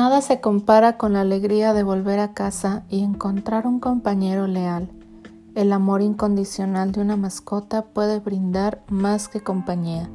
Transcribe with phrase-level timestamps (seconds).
[0.00, 4.88] Nada se compara con la alegría de volver a casa y encontrar un compañero leal.
[5.54, 10.08] El amor incondicional de una mascota puede brindar más que compañía.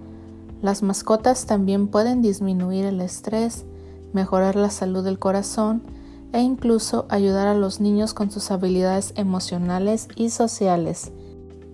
[0.63, 3.63] Las mascotas también pueden disminuir el estrés,
[4.11, 5.83] mejorar la salud del corazón
[6.33, 11.11] e incluso ayudar a los niños con sus habilidades emocionales y sociales.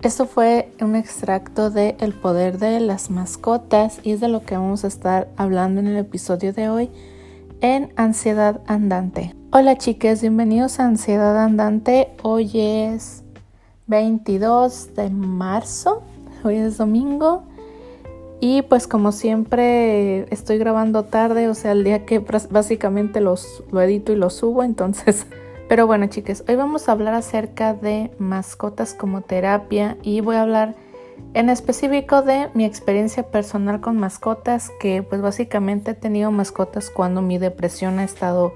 [0.01, 4.57] Esto fue un extracto de El poder de las mascotas y es de lo que
[4.57, 6.89] vamos a estar hablando en el episodio de hoy
[7.61, 9.35] en Ansiedad Andante.
[9.51, 12.09] Hola chicas, bienvenidos a Ansiedad Andante.
[12.23, 13.23] Hoy es
[13.85, 16.01] 22 de marzo,
[16.43, 17.43] hoy es domingo
[18.39, 23.81] y pues como siempre estoy grabando tarde, o sea, el día que básicamente los, lo
[23.81, 25.27] edito y lo subo, entonces...
[25.69, 30.41] Pero bueno chicas, hoy vamos a hablar acerca de mascotas como terapia y voy a
[30.41, 30.75] hablar
[31.33, 37.21] en específico de mi experiencia personal con mascotas, que pues básicamente he tenido mascotas cuando
[37.21, 38.53] mi depresión ha estado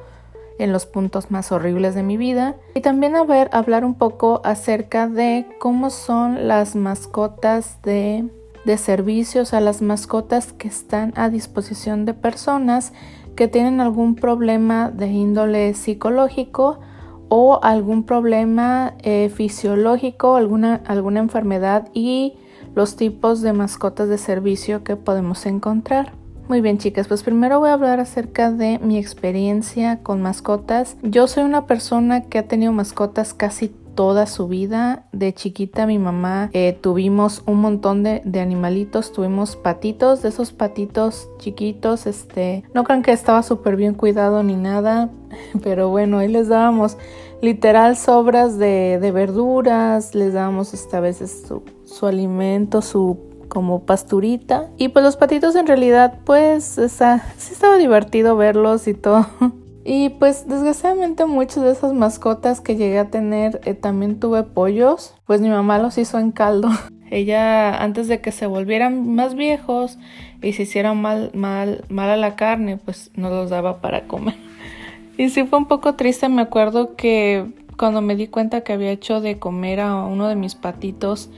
[0.60, 2.56] en los puntos más horribles de mi vida.
[2.74, 8.26] Y también a ver, hablar un poco acerca de cómo son las mascotas de,
[8.66, 12.94] de servicios, a las mascotas que están a disposición de personas
[13.36, 16.80] que tienen algún problema de índole psicológico
[17.28, 22.36] o algún problema eh, fisiológico, alguna, alguna enfermedad y
[22.76, 26.14] los tipos de mascotas de servicio que podemos encontrar.
[26.48, 30.96] Muy bien chicas, pues primero voy a hablar acerca de mi experiencia con mascotas.
[31.02, 35.06] Yo soy una persona que ha tenido mascotas casi toda su vida.
[35.12, 41.30] De chiquita mi mamá eh, tuvimos un montón de, animalitos, tuvimos patitos, de esos patitos
[41.40, 45.10] chiquitos, este, no crean que estaba súper bien cuidado ni nada,
[45.64, 46.98] pero bueno, ahí les dábamos
[47.42, 54.70] literal sobras de, verduras, les dábamos esta veces su, su alimento, su como pasturita.
[54.78, 59.28] Y pues los patitos en realidad pues sea, sí estaba divertido verlos y todo.
[59.88, 65.14] Y pues desgraciadamente muchas de esas mascotas que llegué a tener eh, también tuve pollos,
[65.28, 66.70] pues mi mamá los hizo en caldo.
[67.12, 70.00] Ella antes de que se volvieran más viejos
[70.42, 74.34] y se hicieran mal, mal, mal a la carne, pues no los daba para comer.
[75.18, 77.46] Y sí fue un poco triste, me acuerdo que
[77.78, 81.30] cuando me di cuenta que había hecho de comer a uno de mis patitos,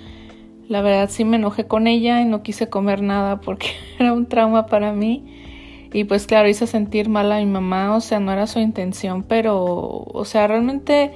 [0.68, 3.68] la verdad sí me enojé con ella y no quise comer nada porque
[4.00, 5.26] era un trauma para mí.
[5.94, 9.24] Y pues claro, hice sentir mal a mi mamá, o sea, no era su intención,
[9.24, 11.14] pero, o sea, realmente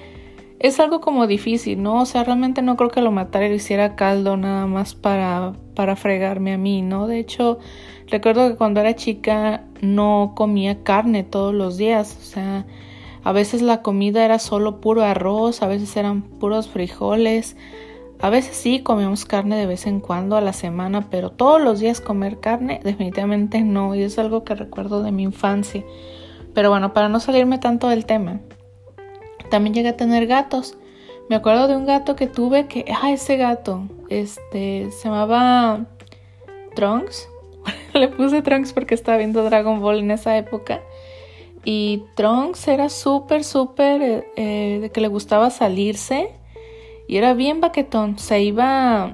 [0.60, 2.02] es algo como difícil, ¿no?
[2.02, 5.54] O sea, realmente no creo que lo matara y lo hiciera caldo nada más para,
[5.76, 7.08] para fregarme a mí, ¿no?
[7.08, 7.60] De hecho,
[8.08, 12.66] recuerdo que cuando era chica no comía carne todos los días, o sea,
[13.24, 17.58] a veces la comida era solo puro arroz, a veces eran puros frijoles,
[18.22, 21.80] a veces sí comíamos carne de vez en cuando a la semana, pero todos los
[21.80, 25.84] días comer carne definitivamente no, y es algo que recuerdo de mi infancia.
[26.54, 28.42] Pero bueno, para no salirme tanto del tema,
[29.50, 30.78] también llegué a tener gatos.
[31.30, 35.88] Me acuerdo de un gato que tuve que, ah, ese gato, este, se llamaba
[36.76, 37.28] Trunks.
[37.94, 40.82] Le puse Trunks porque estaba viendo Dragon Ball en esa época.
[41.64, 46.41] Y Trunks era súper, súper, eh, eh, de que le gustaba salirse
[47.12, 48.18] y era bien baquetón.
[48.18, 49.12] Se iba...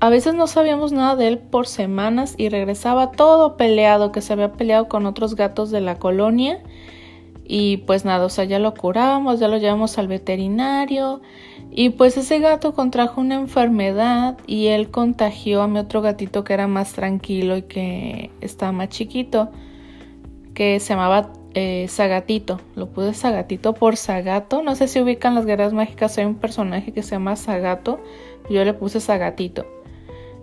[0.00, 4.32] A veces no sabíamos nada de él por semanas y regresaba todo peleado, que se
[4.32, 6.62] había peleado con otros gatos de la colonia.
[7.44, 11.20] Y pues nada, o sea, ya lo curábamos, ya lo llevamos al veterinario.
[11.70, 16.54] Y pues ese gato contrajo una enfermedad y él contagió a mi otro gatito que
[16.54, 19.50] era más tranquilo y que estaba más chiquito,
[20.54, 22.60] que se llamaba eh, Zagatito.
[22.74, 24.62] Lo puse Zagatito por Zagato.
[24.62, 26.18] No sé si ubican las guerras mágicas.
[26.18, 27.98] Hay un personaje que se llama Zagato.
[28.50, 29.64] Yo le puse Zagatito.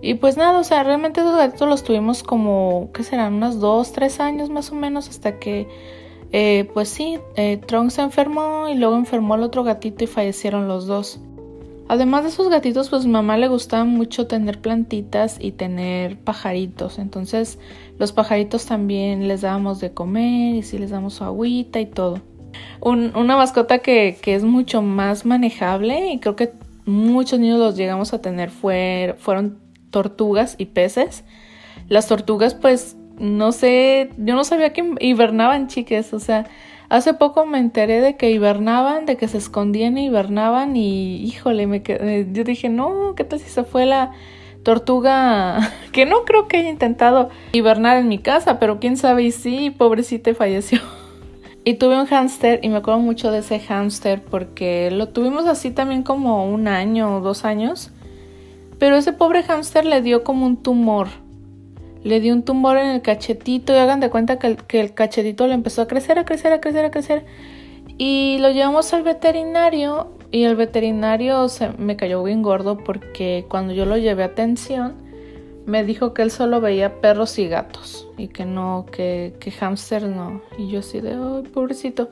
[0.02, 3.36] Y pues nada, o sea, realmente esos gatitos los tuvimos como, ¿qué serán?
[3.36, 5.68] Unos dos, tres años más o menos hasta que,
[6.34, 10.68] eh, pues sí, eh, Tron se enfermó y luego enfermó al otro gatito y fallecieron
[10.68, 11.22] los dos.
[11.90, 16.98] Además de esos gatitos, pues mamá le gustaba mucho tener plantitas y tener pajaritos.
[16.98, 17.60] Entonces,
[18.00, 22.22] los pajaritos también les dábamos de comer y sí les damos su agüita y todo.
[22.82, 26.54] una mascota que, que, es mucho más manejable y creo que
[26.86, 29.60] muchos niños los llegamos a tener fue, fueron
[29.90, 31.24] tortugas y peces.
[31.90, 36.46] Las tortugas, pues, no sé, yo no sabía que hibernaban, chiques, o sea,
[36.94, 41.66] Hace poco me enteré de que hibernaban, de que se escondían y hibernaban y híjole,
[41.66, 44.12] me quedé, yo dije, no, ¿qué tal si se fue la
[44.62, 45.72] tortuga?
[45.92, 49.72] que no creo que haya intentado hibernar en mi casa, pero quién sabe y sí,
[49.72, 50.82] pobrecita falleció.
[51.64, 55.72] y tuve un hámster y me acuerdo mucho de ese hámster porque lo tuvimos así
[55.72, 57.90] también como un año o dos años.
[58.78, 61.08] Pero ese pobre hámster le dio como un tumor
[62.04, 64.94] le dio un tumor en el cachetito y hagan de cuenta que el, que el
[64.94, 67.26] cachetito le empezó a crecer, a crecer, a crecer, a crecer.
[67.98, 73.74] Y lo llevamos al veterinario y el veterinario se me cayó bien gordo porque cuando
[73.74, 74.96] yo lo llevé a atención
[75.66, 80.04] me dijo que él solo veía perros y gatos y que no, que, que hámster
[80.04, 80.42] no.
[80.58, 82.10] Y yo así de, ay, pobrecito.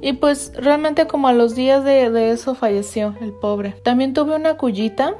[0.00, 3.74] Y pues realmente como a los días de, de eso falleció el pobre.
[3.82, 5.16] También tuve una cuyita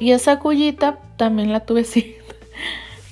[0.00, 2.16] y esa cuyita también la tuve así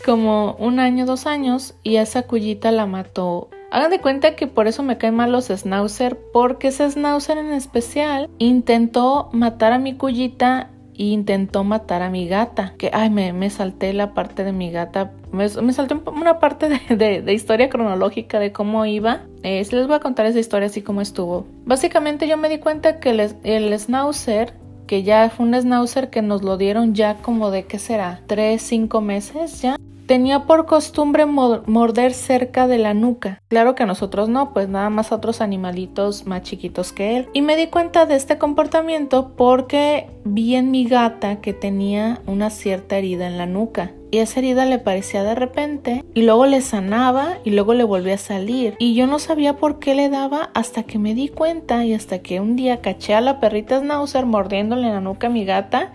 [0.01, 3.49] como un año, dos años y esa cuyita la mató.
[3.71, 7.53] Hagan de cuenta que por eso me caen mal los schnauzer, porque ese schnauzer en
[7.53, 12.75] especial intentó matar a mi cuyita e intentó matar a mi gata.
[12.79, 15.13] Que, ay, me, salté la parte de mi gata.
[15.31, 19.23] Me, salté una parte de, historia cronológica de cómo iba.
[19.45, 21.47] Eh, les voy a contar esa historia así como estuvo.
[21.65, 24.53] Básicamente yo me di cuenta que el, el schnauzer
[24.91, 28.61] que ya fue un schnauzer que nos lo dieron ya como de qué será, tres,
[28.63, 29.77] cinco meses ya.
[30.11, 33.41] Tenía por costumbre morder cerca de la nuca.
[33.47, 37.29] Claro que a nosotros no, pues nada más otros animalitos más chiquitos que él.
[37.33, 42.51] Y me di cuenta de este comportamiento porque vi en mi gata que tenía una
[42.51, 43.93] cierta herida en la nuca.
[44.11, 48.15] Y esa herida le parecía de repente y luego le sanaba y luego le volvía
[48.15, 48.75] a salir.
[48.81, 52.19] Y yo no sabía por qué le daba hasta que me di cuenta y hasta
[52.19, 55.93] que un día caché a la perrita Schnauzer mordiéndole la nuca a mi gata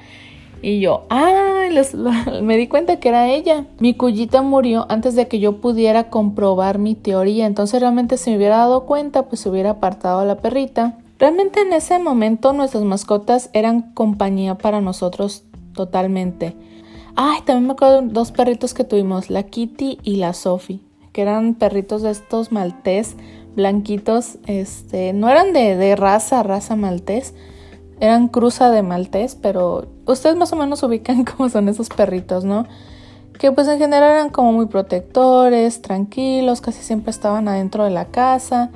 [0.62, 1.56] y yo, ¡ay!
[2.42, 3.66] me di cuenta que era ella.
[3.80, 7.46] Mi cuyita murió antes de que yo pudiera comprobar mi teoría.
[7.46, 10.98] Entonces realmente si me hubiera dado cuenta, pues se hubiera apartado a la perrita.
[11.19, 15.44] Realmente en ese momento nuestras mascotas eran compañía para nosotros
[15.74, 16.56] totalmente.
[17.16, 20.81] Ay, también me acuerdo de dos perritos que tuvimos, la Kitty y la Sophie,
[21.13, 23.16] que eran perritos de estos maltés
[23.56, 27.34] blanquitos, este, no eran de, de raza, raza maltés,
[28.00, 32.65] eran cruza de maltés, pero ustedes más o menos ubican cómo son esos perritos, ¿no?
[33.39, 38.06] Que pues en general eran como muy protectores, tranquilos, casi siempre estaban adentro de la
[38.06, 38.71] casa.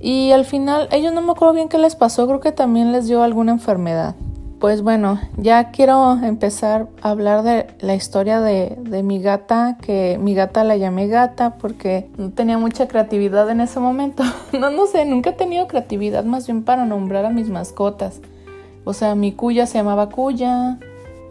[0.00, 3.06] Y al final, ellos no me acuerdo bien qué les pasó, creo que también les
[3.06, 4.14] dio alguna enfermedad.
[4.58, 10.18] Pues bueno, ya quiero empezar a hablar de la historia de, de, mi gata, que
[10.18, 14.24] mi gata la llamé gata porque no tenía mucha creatividad en ese momento.
[14.58, 18.20] No, no sé, nunca he tenido creatividad más bien para nombrar a mis mascotas.
[18.86, 20.78] O sea, mi cuya se llamaba cuya,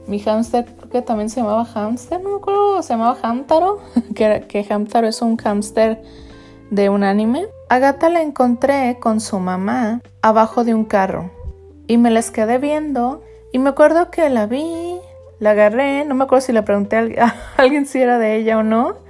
[0.08, 3.80] mi hámster creo que también se llamaba hámster, no me acuerdo, se llamaba Hamtaro,
[4.14, 6.04] que, que Hamtaro es un hámster
[6.70, 7.48] de un anime.
[7.70, 11.32] A Gata la encontré con su mamá abajo de un carro
[11.88, 13.24] y me las quedé viendo
[13.54, 14.98] y me acuerdo que la vi,
[15.40, 18.64] la agarré, no me acuerdo si le pregunté a alguien si era de ella o
[18.64, 19.05] no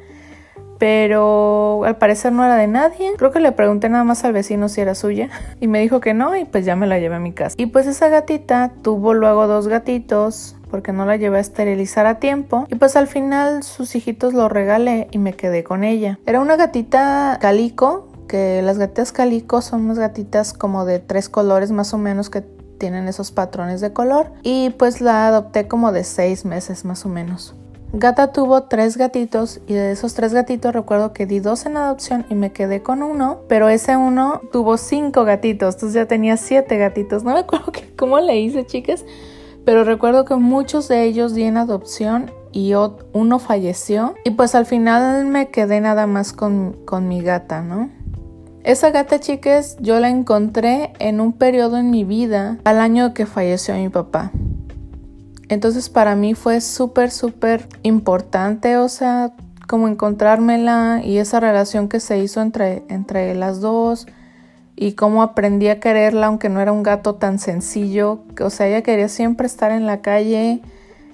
[0.78, 3.14] pero al parecer no era de nadie.
[3.18, 5.30] Creo que le pregunté nada más al vecino si era suya
[5.60, 7.56] y me dijo que no y pues ya me la llevé a mi casa.
[7.58, 12.20] Y pues esa gatita tuvo luego dos gatitos porque no la llevé a esterilizar a
[12.20, 16.20] tiempo y pues al final sus hijitos lo regalé y me quedé con ella.
[16.26, 21.72] Era una gatita calico, que las gatitas calico son unas gatitas como de tres colores
[21.72, 26.04] más o menos que tienen esos patrones de color y pues la adopté como de
[26.04, 27.56] seis meses más o menos.
[27.98, 32.26] Gata tuvo tres gatitos y de esos tres gatitos recuerdo que di dos en adopción
[32.30, 36.78] y me quedé con uno, pero ese uno tuvo cinco gatitos, entonces ya tenía siete
[36.78, 37.24] gatitos.
[37.24, 39.06] No me acuerdo cómo le hice, chicas,
[39.64, 42.74] pero recuerdo que muchos de ellos di en adopción y
[43.14, 47.90] uno falleció y pues al final me quedé nada más con, con mi gata, ¿no?
[48.66, 53.26] Esa gata, chicas, yo la encontré en un periodo en mi vida al año que
[53.26, 54.34] falleció mi papá.
[55.50, 59.34] Entonces para mí fue súper, súper importante, o sea,
[59.68, 64.08] como encontrármela y esa relación que se hizo entre, entre las dos
[64.76, 68.82] y cómo aprendí a quererla aunque no era un gato tan sencillo, o sea, ella
[68.82, 70.62] quería siempre estar en la calle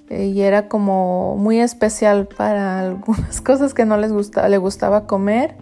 [0.09, 5.07] eh, y era como muy especial para algunas cosas que no les gustaba, le gustaba
[5.07, 5.55] comer,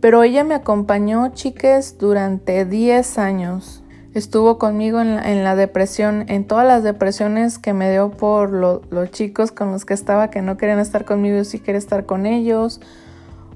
[0.00, 3.83] pero ella me acompañó, chiques, durante 10 años
[4.14, 9.52] estuvo conmigo en la, depresión, en todas las depresiones que me dio por los chicos
[9.52, 12.80] con los que estaba que no querían estar conmigo y sí quería estar con ellos,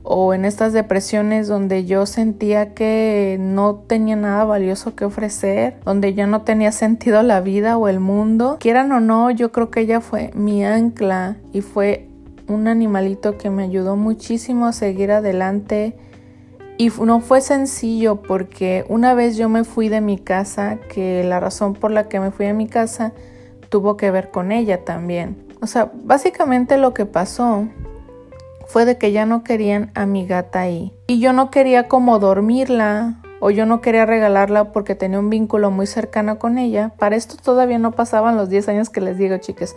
[0.02, 6.14] o en estas depresiones donde yo sentía que no tenía nada valioso que ofrecer, donde
[6.14, 8.56] yo no tenía sentido la vida o el mundo.
[8.58, 12.08] Quieran o no, yo creo que ella fue mi ancla y fue
[12.48, 15.94] un animalito que me ayudó muchísimo a seguir adelante
[16.78, 21.40] y no fue sencillo porque una vez yo me fui de mi casa, que la
[21.40, 23.12] razón por la que me fui de mi casa
[23.68, 25.44] tuvo que ver con ella también.
[25.60, 27.66] O sea, básicamente lo que pasó
[28.68, 30.94] fue de que ya no querían a mi gata ahí.
[31.08, 35.72] Y yo no quería como dormirla o yo no quería regalarla porque tenía un vínculo
[35.72, 36.92] muy cercano con ella.
[36.96, 39.74] Para esto todavía no pasaban los 10 años que les digo, chicas.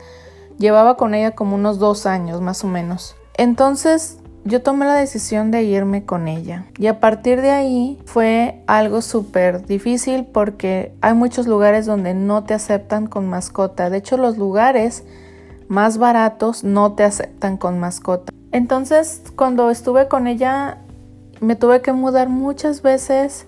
[0.59, 3.15] Llevaba con ella como unos dos años más o menos.
[3.37, 6.65] Entonces yo tomé la decisión de irme con ella.
[6.77, 12.43] Y a partir de ahí fue algo súper difícil porque hay muchos lugares donde no
[12.43, 13.89] te aceptan con mascota.
[13.89, 15.03] De hecho, los lugares
[15.67, 18.31] más baratos no te aceptan con mascota.
[18.51, 20.79] Entonces, cuando estuve con ella,
[21.39, 23.45] me tuve que mudar muchas veces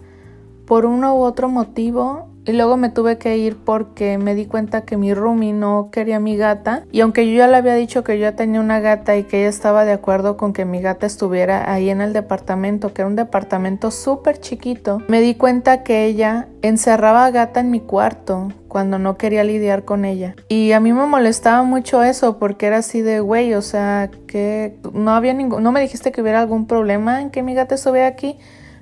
[0.65, 4.81] por uno u otro motivo y luego me tuve que ir porque me di cuenta
[4.81, 6.83] que mi roomie no quería mi gata.
[6.91, 9.41] Y aunque yo ya le había dicho que yo ya tenía una gata y que
[9.41, 13.09] ella estaba de acuerdo con que mi gata estuviera ahí en el departamento, que era
[13.09, 18.49] un departamento súper chiquito, me di cuenta que ella encerraba a gata en mi cuarto
[18.67, 20.35] cuando no quería lidiar con ella.
[20.49, 24.77] Y a mí me molestaba mucho eso porque era así de, güey, o sea, que
[24.93, 28.07] no había ningún, no me dijiste que hubiera algún problema en que mi gata estuviera
[28.07, 28.37] aquí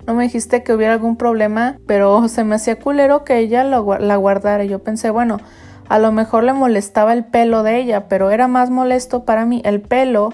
[0.08, 4.16] no me dijiste que hubiera algún problema, pero se me hacía culero que ella la
[4.18, 4.64] guardara.
[4.66, 5.38] Yo pensé, bueno,
[5.90, 9.62] a lo mejor le molestaba el pelo de ella, pero era más molesto para mí
[9.66, 10.34] el pelo,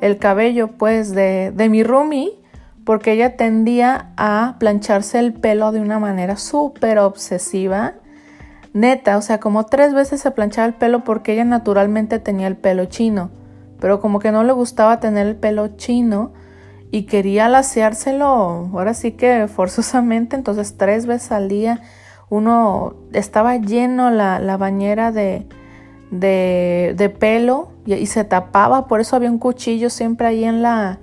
[0.00, 2.38] el cabello, pues, de, de mi roomie,
[2.84, 7.94] porque ella tendía a plancharse el pelo de una manera súper obsesiva.
[8.74, 12.56] Neta, o sea, como tres veces se planchaba el pelo porque ella naturalmente tenía el
[12.56, 13.30] pelo chino,
[13.80, 16.32] pero como que no le gustaba tener el pelo chino
[16.90, 18.26] y quería laseárselo,
[18.72, 21.80] ahora sí que forzosamente, entonces tres veces al día.
[22.28, 25.46] Uno estaba lleno la, la bañera de,
[26.10, 30.62] de, de pelo y, y, se tapaba, por eso había un cuchillo siempre ahí en
[30.62, 30.98] la,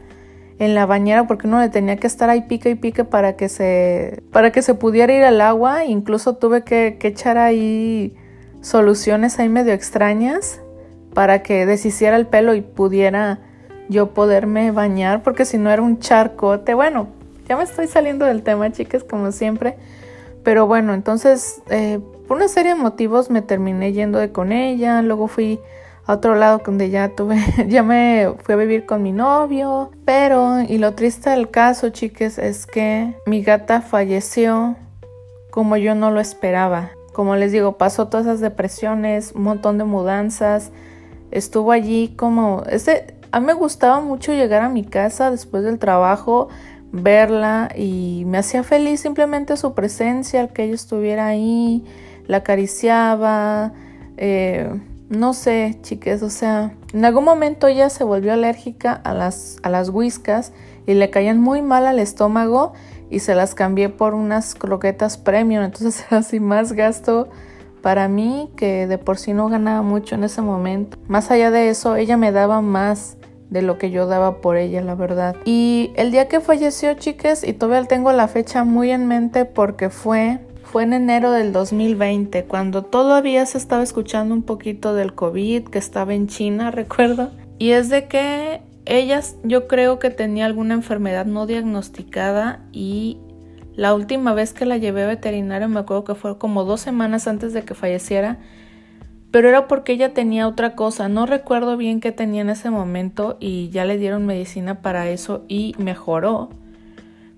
[0.59, 3.47] en la bañera porque uno le tenía que estar ahí pique y pique para que
[3.49, 8.15] se, para que se pudiera ir al agua, incluso tuve que, que echar ahí
[8.61, 10.59] soluciones ahí medio extrañas
[11.13, 13.39] para que deshiciera el pelo y pudiera
[13.89, 16.73] yo poderme bañar, porque si no era un charcote.
[16.73, 17.07] Bueno,
[17.47, 19.75] ya me estoy saliendo del tema, chicas, como siempre.
[20.43, 25.01] Pero bueno, entonces, eh, por una serie de motivos me terminé yendo de con ella.
[25.01, 25.59] Luego fui
[26.05, 27.37] a otro lado donde ya tuve,
[27.67, 29.91] ya me fui a vivir con mi novio.
[30.05, 34.75] Pero, y lo triste del caso, chicas, es que mi gata falleció
[35.51, 36.91] como yo no lo esperaba.
[37.13, 40.71] Como les digo, pasó todas esas depresiones, un montón de mudanzas.
[41.29, 42.63] Estuvo allí como...
[42.67, 46.49] Ese, a mí me gustaba mucho llegar a mi casa después del trabajo,
[46.91, 51.83] verla y me hacía feliz simplemente su presencia, el que ella estuviera ahí,
[52.27, 53.73] la acariciaba,
[54.17, 59.57] eh, no sé, chiques, o sea, en algún momento ella se volvió alérgica a las,
[59.63, 60.53] a las whiskas
[60.85, 62.73] y le caían muy mal al estómago
[63.09, 67.29] y se las cambié por unas croquetas premium, entonces era así más gasto
[67.81, 70.99] para mí que de por sí no ganaba mucho en ese momento.
[71.07, 73.17] Más allá de eso, ella me daba más
[73.53, 75.35] de lo que yo daba por ella, la verdad.
[75.45, 79.89] Y el día que falleció, chicas, y todavía tengo la fecha muy en mente porque
[79.89, 85.65] fue fue en enero del 2020, cuando todavía se estaba escuchando un poquito del COVID
[85.65, 87.29] que estaba en China, recuerdo.
[87.59, 93.19] Y es de que ella yo creo que tenía alguna enfermedad no diagnosticada y
[93.75, 97.27] la última vez que la llevé a veterinario me acuerdo que fue como dos semanas
[97.27, 98.39] antes de que falleciera
[99.33, 103.35] pero era porque ella tenía otra cosa, no recuerdo bien qué tenía en ese momento
[103.39, 106.51] y ya le dieron medicina para eso y mejoró.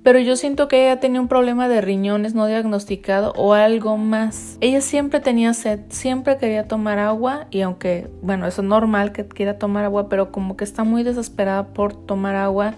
[0.04, 4.58] Pero yo siento que ella tenía un problema de riñones no diagnosticado o algo más.
[4.60, 9.25] Ella siempre tenía sed, siempre quería tomar agua y aunque, bueno, eso es normal que
[9.25, 12.74] quiera tomar agua, pero como que está muy desesperada por tomar agua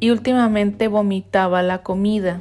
[0.00, 2.40] y últimamente vomitaba la comida.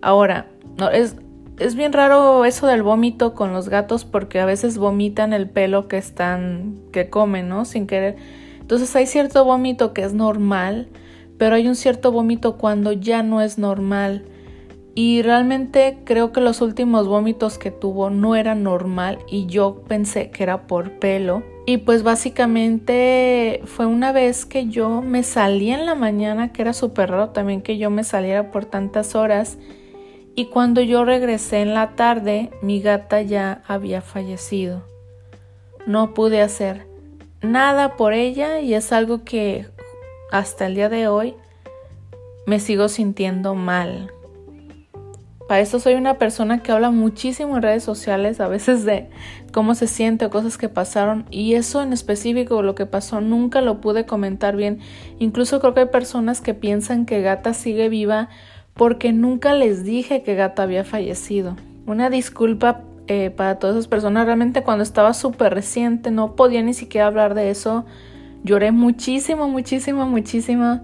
[0.00, 0.46] Ahora,
[0.78, 1.16] no, es,
[1.58, 5.88] es bien raro eso del vómito con los gatos porque a veces vomitan el pelo
[5.88, 7.64] que están, que comen, ¿no?
[7.64, 8.16] Sin querer.
[8.60, 10.88] Entonces hay cierto vómito que es normal,
[11.38, 14.24] pero hay un cierto vómito cuando ya no es normal.
[14.94, 20.30] Y realmente creo que los últimos vómitos que tuvo no eran normal y yo pensé
[20.30, 21.44] que era por pelo.
[21.66, 26.72] Y pues básicamente fue una vez que yo me salí en la mañana, que era
[26.72, 29.58] súper raro también que yo me saliera por tantas horas
[30.38, 34.84] y cuando yo regresé en la tarde mi gata ya había fallecido.
[35.84, 36.86] No pude hacer
[37.42, 39.66] nada por ella y es algo que
[40.30, 41.34] hasta el día de hoy
[42.46, 44.12] me sigo sintiendo mal.
[45.48, 49.10] Para eso soy una persona que habla muchísimo en redes sociales, a veces de
[49.52, 51.26] cómo se siente o cosas que pasaron.
[51.32, 54.78] Y eso en específico, lo que pasó, nunca lo pude comentar bien.
[55.18, 58.28] Incluso creo que hay personas que piensan que Gata sigue viva
[58.78, 61.56] porque nunca les dije que Gata había fallecido.
[61.84, 64.24] Una disculpa eh, para todas esas personas.
[64.24, 67.84] Realmente cuando estaba súper reciente no podía ni siquiera hablar de eso.
[68.44, 70.80] Lloré muchísimo, muchísimo, muchísimo.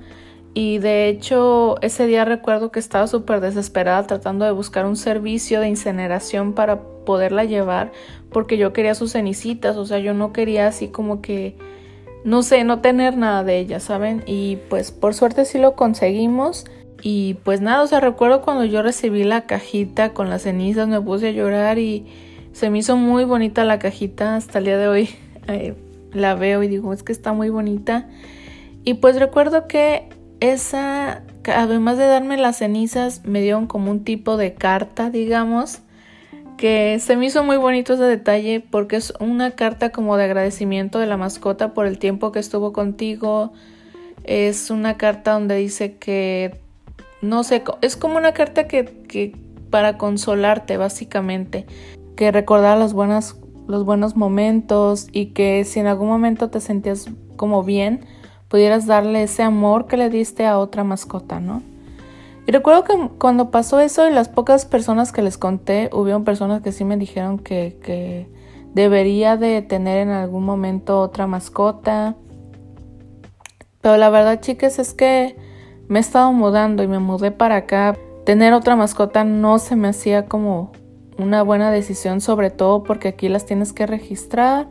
[0.54, 5.60] Y de hecho ese día recuerdo que estaba súper desesperada tratando de buscar un servicio
[5.60, 7.92] de incineración para poderla llevar
[8.30, 9.76] porque yo quería sus cenicitas.
[9.76, 11.56] O sea, yo no quería así como que
[12.24, 14.24] no sé, no tener nada de ella, ¿saben?
[14.26, 16.64] Y pues por suerte sí lo conseguimos.
[17.06, 21.02] Y pues nada, o sea, recuerdo cuando yo recibí la cajita con las cenizas, me
[21.02, 22.06] puse a llorar y
[22.54, 24.37] se me hizo muy bonita la cajita.
[24.37, 25.11] Hasta el día de hoy
[25.49, 25.75] eh,
[26.14, 28.08] la veo y digo, es que está muy bonita.
[28.84, 30.08] Y pues recuerdo que
[30.40, 31.23] esa,
[31.54, 35.82] además de darme las cenizas, me dieron como un tipo de carta, digamos
[36.56, 41.00] que se me hizo muy bonito ese detalle porque es una carta como de agradecimiento
[41.00, 43.52] de la mascota por el tiempo que estuvo contigo.
[44.23, 46.63] Es una carta donde dice que,
[47.25, 49.37] no sé, es como una carta que,
[49.71, 51.66] para consolarte básicamente,
[52.16, 58.07] que recordar los buenos momentos y que si en algún momento te sentías como bien,
[58.49, 61.62] pudieras darle ese amor que le diste a otra mascota, ¿no?
[62.47, 66.62] Y recuerdo que cuando pasó eso y las pocas personas que les conté, hubieron personas
[66.62, 68.28] que sí me dijeron que, que
[68.75, 72.16] debería de tener en algún momento otra mascota.
[73.81, 75.37] Pero la verdad, chicas, es que
[75.88, 77.97] me he estado mudando y me mudé para acá.
[78.25, 80.73] Tener otra mascota no se me hacía como
[81.19, 84.69] una buena decisión, sobre todo porque aquí las tienes que registrar,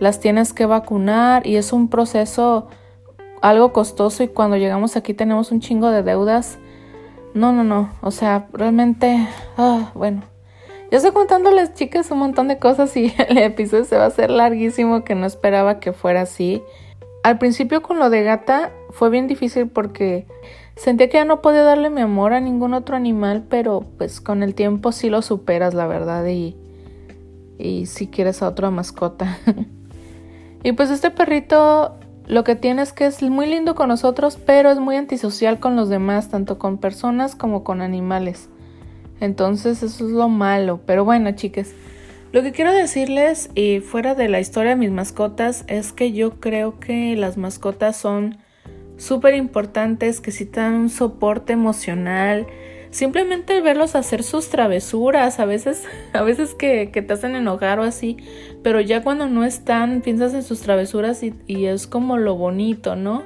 [0.00, 2.68] las tienes que vacunar y es un proceso
[3.40, 6.58] algo costoso y cuando llegamos aquí tenemos un chingo de deudas
[7.34, 7.90] no, no, no.
[8.00, 9.26] O sea, realmente.
[9.56, 10.22] Ah, bueno.
[10.90, 14.30] Yo estoy contándoles, chicas, un montón de cosas y el episodio se va a hacer
[14.30, 16.62] larguísimo que no esperaba que fuera así.
[17.22, 20.26] Al principio con lo de gata fue bien difícil porque
[20.76, 24.42] sentía que ya no podía darle mi amor a ningún otro animal, pero pues con
[24.42, 26.56] el tiempo sí lo superas, la verdad, y,
[27.58, 29.38] y si quieres a otra mascota.
[30.62, 34.70] y pues este perrito lo que tiene es que es muy lindo con nosotros, pero
[34.70, 38.48] es muy antisocial con los demás, tanto con personas como con animales.
[39.20, 40.80] Entonces eso es lo malo.
[40.86, 41.72] Pero bueno, chicas,
[42.32, 46.40] lo que quiero decirles, y fuera de la historia de mis mascotas, es que yo
[46.40, 48.38] creo que las mascotas son
[49.02, 52.46] súper importantes, que si dan un soporte emocional,
[52.90, 57.82] simplemente verlos hacer sus travesuras, a veces, a veces que, que, te hacen enojar o
[57.82, 58.16] así,
[58.62, 62.94] pero ya cuando no están, piensas en sus travesuras y, y, es como lo bonito,
[62.94, 63.24] ¿no?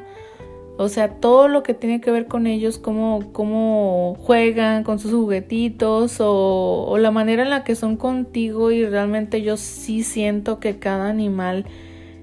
[0.79, 5.13] O sea, todo lo que tiene que ver con ellos, cómo, cómo juegan con sus
[5.13, 10.59] juguetitos o, o la manera en la que son contigo y realmente yo sí siento
[10.59, 11.67] que cada animal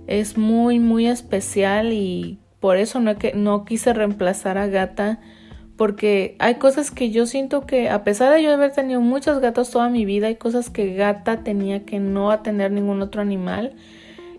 [0.08, 5.20] es muy, muy especial y por eso no, que, no quise reemplazar a Gata
[5.76, 9.70] porque hay cosas que yo siento que a pesar de yo haber tenido muchos gatos
[9.70, 13.74] toda mi vida, hay cosas que gata tenía que no a tener ningún otro animal.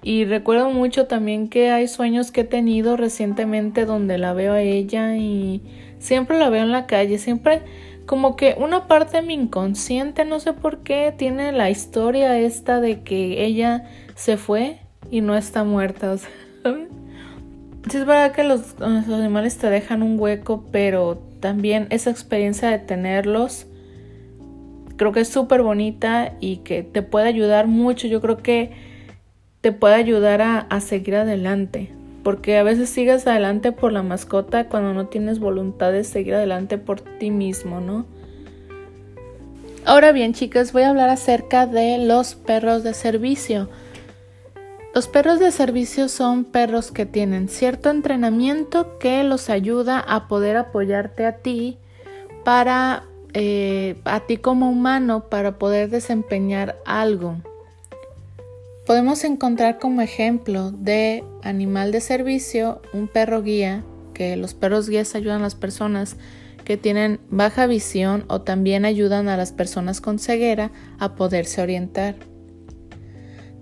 [0.03, 4.63] Y recuerdo mucho también que hay sueños que he tenido recientemente donde la veo a
[4.63, 5.61] ella y
[5.99, 7.61] siempre la veo en la calle, siempre
[8.07, 12.81] como que una parte de mi inconsciente, no sé por qué, tiene la historia esta
[12.81, 13.85] de que ella
[14.15, 14.79] se fue
[15.11, 16.31] y no está muerta, o sea,
[17.91, 22.71] Sí es verdad que los, los, animales te dejan un hueco, pero también esa experiencia
[22.71, 23.67] de tenerlos
[24.97, 28.07] creo que es súper bonita y que te puede ayudar mucho.
[28.07, 28.73] Yo creo que
[29.61, 31.91] te puede ayudar a, a seguir adelante.
[32.23, 36.79] Porque a veces sigues adelante por la mascota cuando no tienes voluntad de seguir adelante
[36.79, 38.07] por ti mismo, ¿no?
[39.85, 43.69] Ahora bien, chicas, voy a hablar acerca de los perros de servicio.
[44.95, 50.57] Los perros de servicio son perros que tienen cierto entrenamiento que los ayuda a poder
[50.57, 51.79] apoyarte a ti
[52.45, 53.03] para
[53.33, 57.39] eh, a ti como humano para poder desempeñar algo.
[58.87, 65.17] Podemos encontrar como ejemplo de animal de servicio un perro guía, que los perros guías
[65.17, 66.17] ayudan a las personas
[66.65, 72.15] que tienen baja visión o también ayudan a las personas con ceguera a poderse orientar.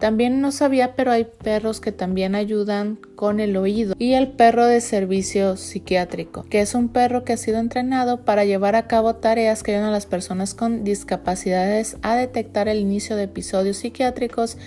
[0.03, 3.95] También no sabía, pero hay perros que también ayudan con el oído.
[4.01, 8.45] Y el perro de servicio psiquiátrico, que es un perro que ha sido entrenado para
[8.45, 13.15] llevar a cabo tareas que ayudan a las personas con discapacidades a detectar el inicio
[13.15, 14.59] de episodios psiquiátricos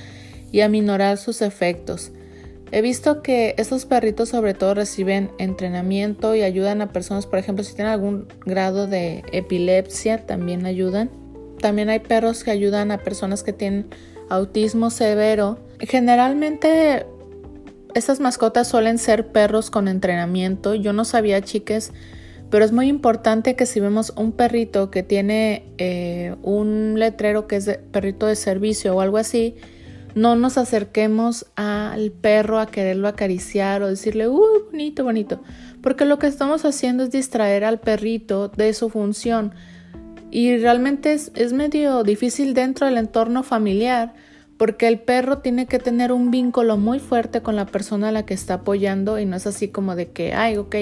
[0.53, 2.13] y a minorar sus efectos.
[2.71, 7.65] He visto que estos perritos sobre todo reciben entrenamiento y ayudan a personas, por ejemplo,
[7.65, 11.09] si tienen algún grado de epilepsia, también ayudan.
[11.59, 13.89] También hay perros que ayudan a personas que tienen
[14.29, 15.59] autismo severo.
[15.79, 17.05] Generalmente
[17.93, 20.75] estas mascotas suelen ser perros con entrenamiento.
[20.75, 21.93] Yo no sabía, chiques,
[22.49, 27.55] pero es muy importante que si vemos un perrito que tiene eh, un letrero que
[27.55, 29.55] es de perrito de servicio o algo así,
[30.13, 35.41] no nos acerquemos al perro a quererlo acariciar o decirle, uy, bonito, bonito,
[35.81, 39.53] porque lo que estamos haciendo es distraer al perrito de su función
[40.35, 44.15] y realmente es, es medio difícil dentro del entorno familiar
[44.57, 48.25] porque el perro tiene que tener un vínculo muy fuerte con la persona a la
[48.25, 50.75] que está apoyando y no es así como de que, ay, ok,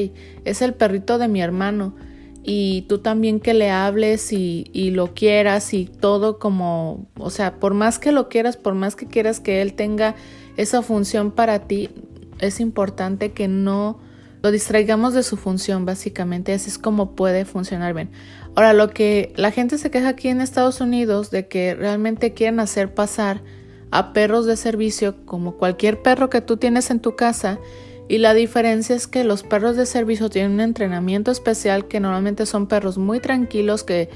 [0.43, 1.93] es el perrito de mi hermano
[2.41, 7.59] y tú también que le hables y, y, lo quieras y todo como, o sea,
[7.59, 10.15] por más que lo quieras, por más que quieras que él tenga
[10.57, 11.91] esa función para ti,
[12.39, 13.99] es importante que no
[14.43, 18.09] lo distraigamos de su función, básicamente, así es como puede funcionar bien.
[18.55, 22.59] Ahora, lo que la gente se queja aquí en Estados Unidos de que realmente quieren
[22.59, 23.41] hacer pasar
[23.89, 27.59] a perros de servicio como cualquier perro que tú tienes en tu casa
[28.07, 32.45] y la diferencia es que los perros de servicio tienen un entrenamiento especial que normalmente
[32.45, 34.09] son perros muy tranquilos que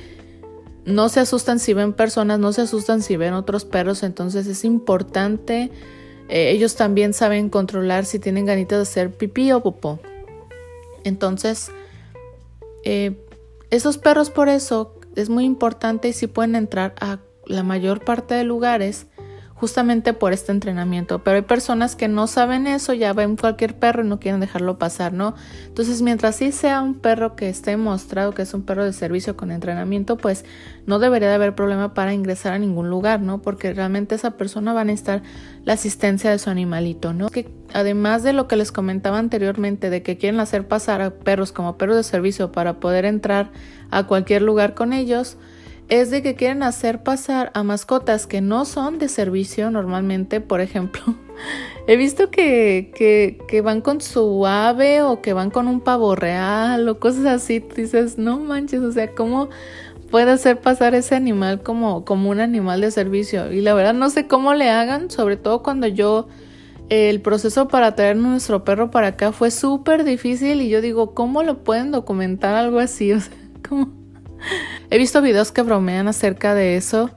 [0.86, 4.64] no se asustan si ven personas, no se asustan si ven otros perros, entonces es
[4.64, 5.70] importante.
[6.30, 10.00] Eh, ellos también saben controlar si tienen ganitas de hacer pipí o popó.
[11.04, 11.72] Entonces,
[12.84, 13.18] eh,
[13.70, 18.36] esos perros por eso es muy importante y si pueden entrar a la mayor parte
[18.36, 19.08] de lugares
[19.60, 21.24] justamente por este entrenamiento.
[21.24, 24.78] Pero hay personas que no saben eso, ya ven cualquier perro y no quieren dejarlo
[24.78, 25.34] pasar, ¿no?
[25.66, 29.36] Entonces, mientras sí sea un perro que esté mostrado que es un perro de servicio
[29.36, 30.46] con entrenamiento, pues
[30.86, 33.42] no debería de haber problema para ingresar a ningún lugar, ¿no?
[33.42, 35.24] Porque realmente esa persona va a necesitar
[35.66, 37.30] la asistencia de su animalito, ¿no?
[37.30, 41.52] Que además de lo que les comentaba anteriormente, de que quieren hacer pasar a perros
[41.52, 43.52] como perros de servicio para poder entrar
[43.90, 45.38] a cualquier lugar con ellos,
[45.90, 50.62] es de que quieren hacer pasar a mascotas que no son de servicio normalmente, por
[50.62, 51.02] ejemplo.
[51.88, 56.16] He visto que, que, que, van con su ave o que van con un pavo
[56.16, 57.64] real o cosas así.
[57.76, 59.50] dices, no manches, o sea, ¿cómo
[60.12, 63.54] puede hacer pasar ese animal como, como un animal de servicio?
[63.54, 66.28] Y la verdad no sé cómo le hagan, sobre todo cuando yo
[66.90, 71.44] el proceso para traer nuestro perro para acá fue súper difícil y yo digo, ¿cómo
[71.44, 73.14] lo pueden documentar algo así?
[73.14, 73.32] O sea,
[73.68, 73.97] ¿cómo?
[74.90, 77.12] He visto videos que bromean acerca de eso,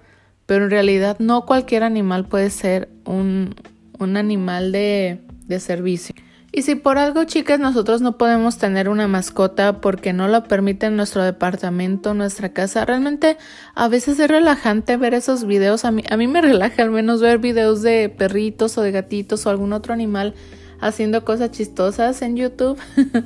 [0.47, 3.55] pero en realidad no cualquier animal puede ser un,
[3.99, 6.15] un animal de, de servicio.
[6.53, 10.91] Y si por algo, chicas, nosotros no podemos tener una mascota porque no lo permite
[10.91, 13.37] nuestro departamento, nuestra casa, realmente
[13.77, 15.85] a veces es relajante ver esos videos.
[15.85, 19.47] A mí, a mí me relaja al menos ver videos de perritos o de gatitos
[19.47, 20.35] o algún otro animal
[20.81, 22.79] haciendo cosas chistosas en YouTube.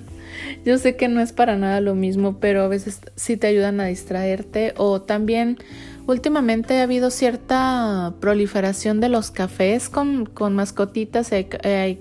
[0.64, 3.80] Yo sé que no es para nada lo mismo, pero a veces sí te ayudan
[3.80, 5.58] a distraerte o también
[6.06, 11.44] últimamente ha habido cierta proliferación de los cafés con, con mascotitas, hay,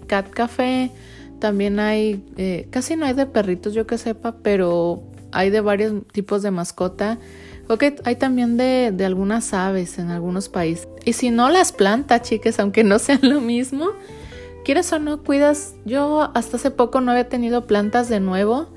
[0.08, 0.92] cat café,
[1.40, 5.94] también hay, eh, casi no hay de perritos yo que sepa, pero hay de varios
[6.12, 7.20] tipos de mascota.
[7.70, 10.88] Ok, hay también de, de algunas aves en algunos países.
[11.06, 13.92] Y si no las plantas, chicas, aunque no sean lo mismo,
[14.64, 18.70] quieres o no cuidas, yo hasta hace poco no había tenido plantas de nuevo,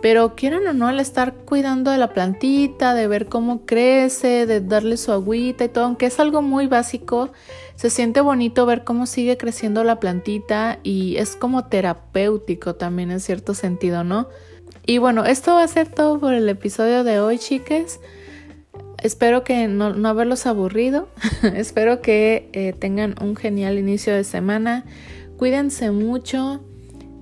[0.00, 4.60] pero quieran o no al estar cuidando de la plantita, de ver cómo crece, de
[4.60, 7.30] darle su agüita y todo, aunque es algo muy básico,
[7.74, 13.20] se siente bonito ver cómo sigue creciendo la plantita y es como terapéutico también en
[13.20, 14.28] cierto sentido, ¿no?
[14.86, 18.00] Y bueno, esto va a ser todo por el episodio de hoy, chiques.
[19.02, 21.08] Espero que no, haberlos aburrido.
[21.42, 24.84] Espero que eh, tengan un genial inicio de semana.
[25.38, 26.60] Cuídense mucho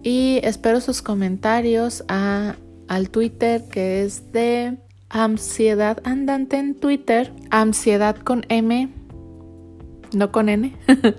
[0.02, 2.57] y espero sus comentarios a,
[2.88, 4.79] al Twitter que es de
[5.11, 8.88] ansiedad andante en Twitter, ansiedad con M,
[10.12, 10.74] no con N.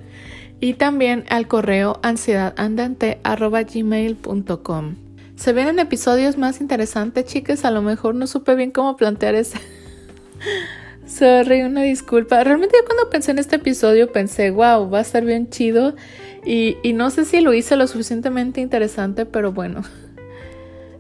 [0.60, 4.96] y también al correo ansiedadandante.gmail.com.
[5.36, 7.64] Se vienen episodios más interesantes, chicas.
[7.64, 9.60] A lo mejor no supe bien cómo plantear ese.
[11.06, 12.44] Sorry, una disculpa.
[12.44, 15.96] Realmente cuando pensé en este episodio pensé, wow, va a estar bien chido.
[16.50, 19.82] Y, no sé si lo hice lo suficientemente interesante, pero bueno.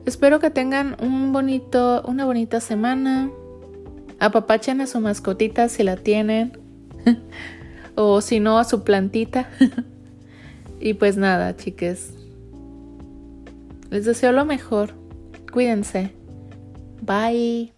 [0.05, 3.31] Espero que tengan un bonito, una bonita semana.
[4.19, 6.59] Apapachen a su mascotita si la tienen.
[7.95, 9.49] o si no, a su plantita.
[10.81, 12.13] y pues nada, chiques.
[13.89, 14.95] Les deseo lo mejor.
[15.49, 16.11] Cuídense.
[17.01, 17.76] Bye.